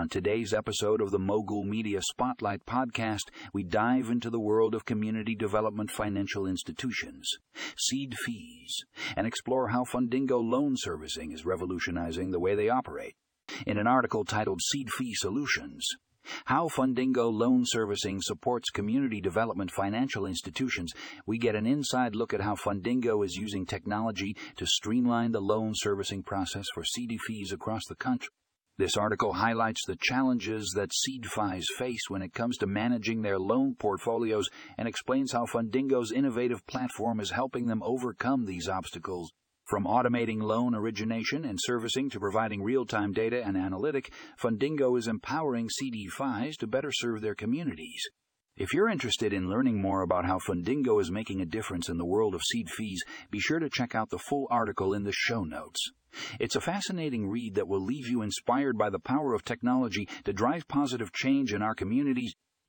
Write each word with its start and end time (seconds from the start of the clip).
On 0.00 0.08
today's 0.08 0.54
episode 0.54 1.02
of 1.02 1.10
the 1.10 1.18
Mogul 1.18 1.62
Media 1.62 2.00
Spotlight 2.00 2.64
podcast, 2.64 3.28
we 3.52 3.62
dive 3.62 4.08
into 4.08 4.30
the 4.30 4.40
world 4.40 4.74
of 4.74 4.86
community 4.86 5.34
development 5.34 5.90
financial 5.90 6.46
institutions, 6.46 7.28
seed 7.76 8.14
fees, 8.16 8.72
and 9.14 9.26
explore 9.26 9.68
how 9.68 9.84
Fundingo 9.84 10.42
loan 10.42 10.72
servicing 10.74 11.32
is 11.32 11.44
revolutionizing 11.44 12.30
the 12.30 12.40
way 12.40 12.54
they 12.54 12.70
operate. 12.70 13.14
In 13.66 13.76
an 13.76 13.86
article 13.86 14.24
titled 14.24 14.62
Seed 14.62 14.88
Fee 14.88 15.12
Solutions, 15.12 15.86
how 16.46 16.68
Fundingo 16.68 17.30
loan 17.30 17.64
servicing 17.66 18.22
supports 18.22 18.70
community 18.70 19.20
development 19.20 19.70
financial 19.70 20.24
institutions, 20.24 20.94
we 21.26 21.36
get 21.36 21.54
an 21.54 21.66
inside 21.66 22.16
look 22.16 22.32
at 22.32 22.40
how 22.40 22.54
Fundingo 22.54 23.22
is 23.22 23.36
using 23.36 23.66
technology 23.66 24.34
to 24.56 24.64
streamline 24.64 25.32
the 25.32 25.42
loan 25.42 25.72
servicing 25.74 26.22
process 26.22 26.64
for 26.72 26.84
CDFIs 26.84 27.52
across 27.52 27.82
the 27.86 27.96
country. 27.96 28.30
This 28.80 28.96
article 28.96 29.34
highlights 29.34 29.84
the 29.84 29.98
challenges 30.00 30.72
that 30.74 30.94
CDFIs 31.06 31.66
face 31.76 32.08
when 32.08 32.22
it 32.22 32.32
comes 32.32 32.56
to 32.56 32.66
managing 32.66 33.20
their 33.20 33.38
loan 33.38 33.74
portfolios 33.74 34.48
and 34.78 34.88
explains 34.88 35.32
how 35.32 35.44
Fundingo's 35.44 36.10
innovative 36.10 36.66
platform 36.66 37.20
is 37.20 37.32
helping 37.32 37.66
them 37.66 37.82
overcome 37.82 38.46
these 38.46 38.70
obstacles. 38.70 39.32
From 39.66 39.84
automating 39.84 40.40
loan 40.40 40.74
origination 40.74 41.44
and 41.44 41.58
servicing 41.60 42.08
to 42.08 42.18
providing 42.18 42.62
real 42.62 42.86
time 42.86 43.12
data 43.12 43.44
and 43.44 43.54
analytic, 43.54 44.14
Fundingo 44.42 44.98
is 44.98 45.08
empowering 45.08 45.68
CDFIs 45.68 46.56
to 46.56 46.66
better 46.66 46.90
serve 46.90 47.20
their 47.20 47.34
communities. 47.34 48.02
If 48.56 48.72
you're 48.72 48.88
interested 48.88 49.34
in 49.34 49.50
learning 49.50 49.82
more 49.82 50.00
about 50.00 50.24
how 50.24 50.38
Fundingo 50.38 51.02
is 51.02 51.10
making 51.10 51.42
a 51.42 51.44
difference 51.44 51.90
in 51.90 51.98
the 51.98 52.06
world 52.06 52.34
of 52.34 52.42
seed 52.42 52.70
fees, 52.70 53.02
be 53.30 53.40
sure 53.40 53.58
to 53.58 53.68
check 53.68 53.94
out 53.94 54.08
the 54.08 54.18
full 54.18 54.48
article 54.50 54.94
in 54.94 55.04
the 55.04 55.12
show 55.12 55.44
notes. 55.44 55.90
It's 56.38 56.56
a 56.56 56.60
fascinating 56.60 57.28
read 57.28 57.54
that 57.54 57.68
will 57.68 57.84
leave 57.84 58.08
you 58.08 58.22
inspired 58.22 58.76
by 58.76 58.90
the 58.90 58.98
power 58.98 59.34
of 59.34 59.44
technology 59.44 60.08
to 60.24 60.32
drive 60.32 60.68
positive 60.68 61.12
change 61.12 61.52
in 61.52 61.62
our 61.62 61.74
communities 61.74 62.34